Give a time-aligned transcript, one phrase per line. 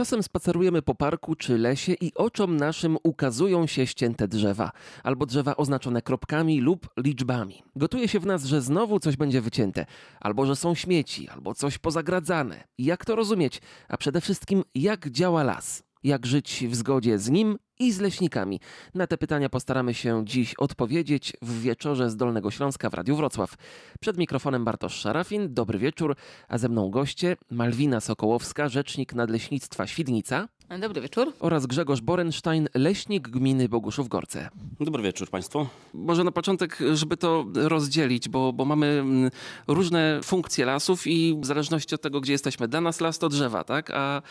[0.00, 5.56] Czasem spacerujemy po parku czy lesie i oczom naszym ukazują się ścięte drzewa, albo drzewa
[5.56, 7.62] oznaczone kropkami lub liczbami.
[7.76, 9.86] Gotuje się w nas, że znowu coś będzie wycięte,
[10.20, 12.64] albo że są śmieci, albo coś pozagradzane.
[12.78, 13.60] Jak to rozumieć?
[13.88, 15.82] A przede wszystkim, jak działa las?
[16.02, 18.60] Jak żyć w zgodzie z nim i z leśnikami?
[18.94, 23.54] Na te pytania postaramy się dziś odpowiedzieć w wieczorze z Dolnego Śląska w Radiu Wrocław.
[24.00, 26.16] Przed mikrofonem Bartosz Szarafin, dobry wieczór,
[26.48, 30.48] a ze mną goście Malwina Sokołowska, rzecznik Nadleśnictwa Świdnica
[30.78, 31.32] Dobry wieczór.
[31.40, 34.48] oraz Grzegorz Borenstein, leśnik gminy Boguszów-Gorce.
[34.80, 35.66] Dobry wieczór Państwu.
[35.94, 39.30] Może na początek, żeby to rozdzielić, bo, bo mamy mm,
[39.66, 43.64] różne funkcje lasów i w zależności od tego, gdzie jesteśmy, dla nas las to drzewa,
[43.64, 43.90] tak?
[43.90, 44.22] A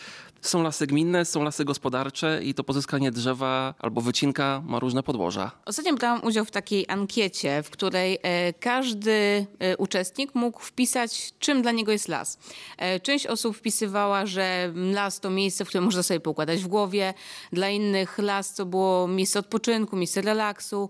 [0.41, 5.51] są lasy gminne, są lasy gospodarcze i to pozyskanie drzewa albo wycinka ma różne podłoża.
[5.65, 11.61] Ostatnio brałam udział w takiej ankiecie, w której e, każdy e, uczestnik mógł wpisać, czym
[11.61, 12.37] dla niego jest las.
[12.77, 17.13] E, część osób wpisywała, że las to miejsce, w którym można sobie poukładać w głowie.
[17.53, 20.89] Dla innych las to było miejsce odpoczynku, miejsce relaksu.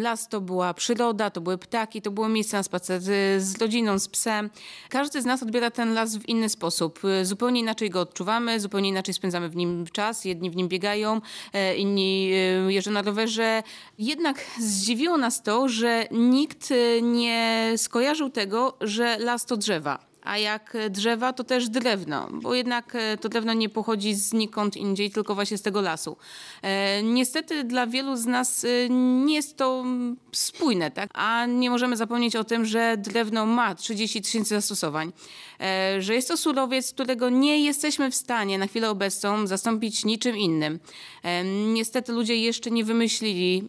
[0.00, 3.00] Las to była przyroda, to były ptaki, to było miejsce na spacer
[3.38, 4.50] z, rodziną, z psem.
[4.88, 7.00] Każdy z nas odbiera ten las w inny sposób.
[7.22, 10.24] Zupełnie inaczej go odczuwamy, zupełnie inaczej spędzamy w nim czas.
[10.24, 11.20] Jedni w nim biegają,
[11.52, 13.62] e, inni e, jeżdżą na rowerze.
[13.98, 20.07] Jednak zdziwiło nas to, że nikt e, nie skojarzył tego, że las to drzewa.
[20.28, 25.10] A jak drzewa, to też drewno, bo jednak e, to drewno nie pochodzi znikąd indziej,
[25.10, 26.16] tylko właśnie z tego lasu.
[26.62, 28.88] E, niestety dla wielu z nas e,
[29.24, 31.10] nie jest to mm, spójne, tak?
[31.14, 35.12] A nie możemy zapomnieć o tym, że drewno ma 30 tysięcy zastosowań,
[35.60, 40.36] e, że jest to surowiec, którego nie jesteśmy w stanie na chwilę obecną zastąpić niczym
[40.36, 40.80] innym.
[41.22, 43.68] E, niestety ludzie jeszcze nie wymyślili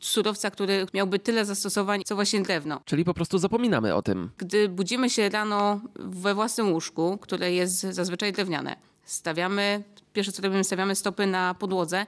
[0.00, 2.80] surowca, który miałby tyle zastosowań, co właśnie drewno.
[2.84, 4.30] Czyli po prostu zapominamy o tym.
[4.38, 10.64] Gdy budzimy się rano we własnym łóżku, które jest zazwyczaj drewniane, stawiamy, pierwsze co robimy,
[10.64, 12.06] stawiamy stopy na podłodze,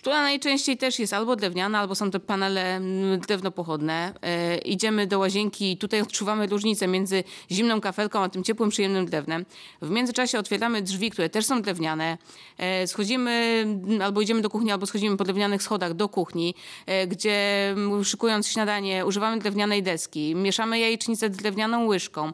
[0.00, 4.14] która najczęściej też jest albo drewniana, albo są to panele mm, drewnopochodne.
[4.22, 9.06] E, idziemy do łazienki i tutaj odczuwamy różnicę między zimną kafelką, a tym ciepłym, przyjemnym
[9.06, 9.44] drewnem.
[9.82, 12.18] W międzyczasie otwieramy drzwi, które też są drewniane.
[12.58, 16.54] E, schodzimy, mm, albo idziemy do kuchni, albo schodzimy po drewnianych schodach do kuchni,
[16.86, 20.34] e, gdzie mm, szykując śniadanie używamy drewnianej deski.
[20.34, 22.32] Mieszamy jajecznicę drewnianą łyżką.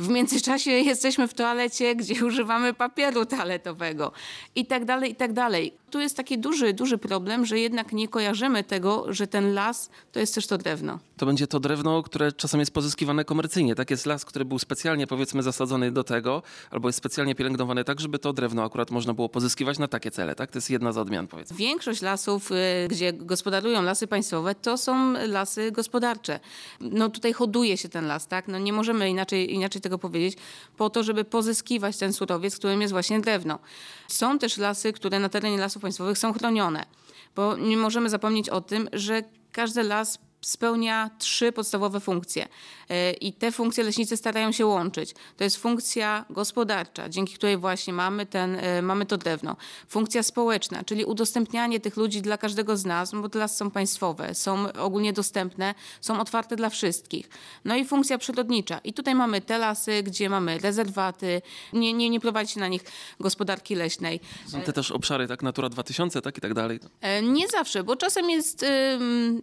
[0.00, 4.12] W międzyczasie jesteśmy w toalecie, gdzie używamy papieru toaletowego
[4.54, 5.74] i tak dalej, i tak dalej.
[5.90, 10.20] Tu jest taki duży, duży problem, że jednak nie kojarzymy tego, że ten las to
[10.20, 10.98] jest też to drewno.
[11.16, 13.74] To będzie to drewno, które czasem jest pozyskiwane komercyjnie.
[13.74, 18.00] Tak jest las, który był specjalnie powiedzmy zasadzony do tego, albo jest specjalnie pielęgnowany tak,
[18.00, 20.50] żeby to drewno akurat można było pozyskiwać na takie cele, tak?
[20.50, 21.56] To jest jedna z odmian powiedzmy.
[21.56, 22.54] Większość lasów, y,
[22.88, 26.40] gdzie gospodarują lasy państwowe, to są lasy gospodarcze.
[26.80, 28.48] No tutaj hoduje się ten las, tak?
[28.48, 30.36] No nie możemy inaczej, inaczej tego powiedzieć,
[30.76, 33.58] po to, żeby pozyskiwać ten surowiec, którym jest właśnie drewno.
[34.08, 36.84] Są też lasy, które na terenie lasów państwowych są chronione,
[37.36, 42.48] bo nie możemy zapomnieć o tym, że każdy las spełnia trzy podstawowe funkcje
[42.90, 45.14] E, i te funkcje leśnicy starają się łączyć.
[45.36, 49.56] To jest funkcja gospodarcza, dzięki której właśnie mamy, ten, e, mamy to drewno.
[49.88, 54.34] Funkcja społeczna, czyli udostępnianie tych ludzi dla każdego z nas, bo te lasy są państwowe,
[54.34, 57.28] są ogólnie dostępne, są otwarte dla wszystkich.
[57.64, 58.78] No i funkcja przyrodnicza.
[58.84, 62.82] I tutaj mamy te lasy, gdzie mamy rezerwaty, nie, nie, nie prowadzi się na nich
[63.20, 64.20] gospodarki leśnej.
[64.46, 66.80] Są te też obszary, tak, Natura 2000, tak i tak dalej.
[67.00, 68.62] E, Nie zawsze, bo czasem jest.
[68.62, 69.42] ym,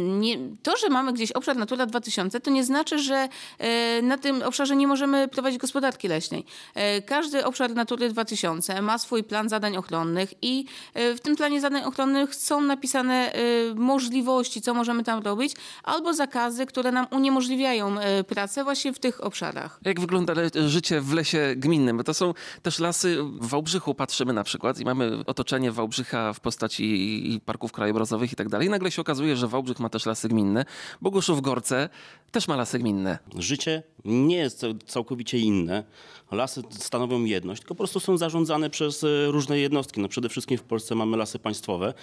[0.00, 3.28] nie, to, że mamy gdzieś obszar Natura 2000, to nie znaczy, że
[3.58, 6.44] e, na tym obszarze nie możemy prowadzić gospodarki leśnej.
[6.74, 11.60] E, Każdy obszar Natury 2000 ma swój plan zadań ochronnych i e, w tym planie
[11.60, 13.32] zadań ochronnych są napisane
[13.74, 15.52] możliwości, co możemy tam robić,
[15.82, 17.96] albo zakazy, które nam uniemożliwiają
[18.28, 19.80] pracę właśnie w tych obszarach.
[19.84, 20.34] Jak wygląda
[20.66, 22.04] życie w lesie gminnym?
[22.04, 27.40] To są też lasy, w Wałbrzychu patrzymy na przykład i mamy otoczenie Wałbrzycha w postaci
[27.44, 28.66] parków krajobrazowych i tak dalej.
[28.66, 30.64] I nagle się okazuje, że Wałbrzych ma też lasy gminne.
[31.00, 31.88] Boguszów-Gorce
[32.32, 33.18] też ma lasy gminne.
[33.38, 35.84] Życie nie jest cał- całkowicie inne.
[36.32, 40.00] Lasy stanowią jedność, tylko po prostu są zarządzane przez e, różne jednostki.
[40.00, 41.94] No przede wszystkim w Polsce mamy lasy państwowe,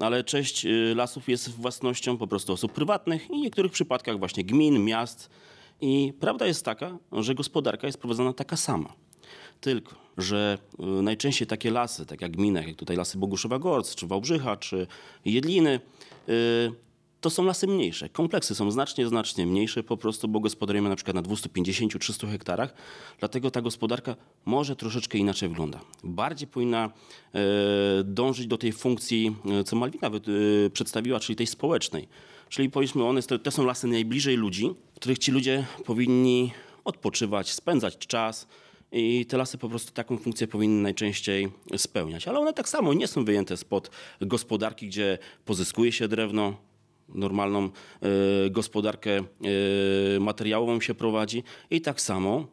[0.00, 4.44] ale część e, lasów jest własnością po prostu osób prywatnych i w niektórych przypadkach właśnie
[4.44, 5.30] gmin, miast.
[5.80, 8.92] I prawda jest taka, że gospodarka jest prowadzona taka sama.
[9.60, 14.06] Tylko, że y, najczęściej takie lasy, tak jak gminach, jak tutaj lasy Boguszowa Gorc, czy
[14.06, 14.86] Wałbrzycha, czy
[15.24, 15.80] Jedliny,
[17.26, 18.08] to są lasy mniejsze.
[18.08, 22.74] Kompleksy są znacznie, znacznie mniejsze po prostu, bo gospodarujemy na przykład na 250-300 hektarach.
[23.18, 25.80] Dlatego ta gospodarka może troszeczkę inaczej wygląda.
[26.04, 26.90] Bardziej powinna
[27.34, 27.40] e,
[28.04, 32.08] dążyć do tej funkcji, e, co Malwina e, przedstawiła, czyli tej społecznej.
[32.48, 36.52] Czyli powiedzmy, one, to są lasy najbliżej ludzi, w których ci ludzie powinni
[36.84, 38.46] odpoczywać, spędzać czas
[38.92, 42.28] I te lasy po prostu taką funkcję powinny najczęściej spełniać.
[42.28, 43.90] Ale one tak samo nie są wyjęte spod
[44.20, 46.66] gospodarki, gdzie pozyskuje się drewno,
[47.08, 47.70] normalną e,
[48.50, 49.24] gospodarkę e,
[50.20, 51.42] materiałową się prowadzi.
[51.70, 52.46] I tak samo,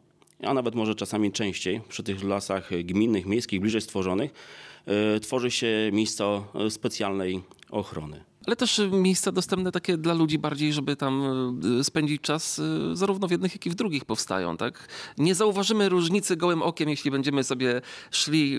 [0.43, 4.33] a nawet może czasami częściej, przy tych lasach gminnych, miejskich, bliżej stworzonych,
[4.85, 7.41] e, tworzy się miejsca specjalnej
[7.71, 8.23] ochrony.
[8.47, 11.23] Ale też y, miejsca dostępne takie dla ludzi bardziej, żeby tam
[11.79, 14.87] y, spędzić czas y, zarówno w jednych, jak i w drugich powstają, tak?
[15.17, 17.81] Nie zauważymy różnicy gołym okiem, jeśli będziemy sobie
[18.11, 18.57] szli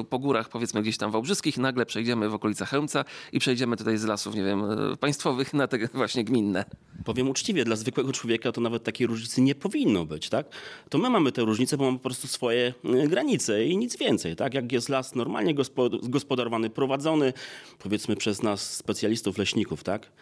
[0.00, 3.98] y, po górach, powiedzmy gdzieś tam wałbrzyskich, nagle przejdziemy w okolicach Chełmca i przejdziemy tutaj
[3.98, 4.62] z lasów, nie wiem,
[5.00, 6.64] państwowych na te właśnie gminne.
[7.04, 10.46] Powiem uczciwie, dla zwykłego człowieka to nawet takiej różnicy nie powinno być, tak?
[10.88, 12.74] To my mamy te różnice, bo mamy po prostu swoje
[13.08, 14.54] granice i nic więcej, tak?
[14.54, 17.32] Jak jest las normalnie gospo- gospodarowany, prowadzony,
[17.78, 20.12] powiedzmy przez nas specjalistów, leśników, tak?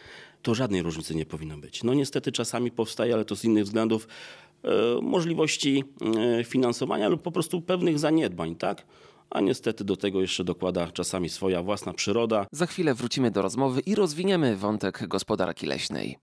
[0.43, 1.83] To żadnej różnicy nie powinno być.
[1.83, 4.09] No niestety czasami powstaje, ale to z innych względów,
[4.65, 4.69] e,
[5.03, 5.85] możliwości
[6.41, 8.87] e, finansowania lub po prostu pewnych zaniedbań, tak?
[9.31, 13.81] A niestety do tego jeszcze dokłada czasami swoja własna przyroda, Za chwilę wrócimy do rozmowy
[13.81, 16.19] i rozwiniemy wątek gospodarki leśnej.